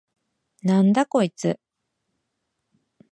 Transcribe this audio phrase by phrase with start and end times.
[0.63, 1.59] なんだこいつ！？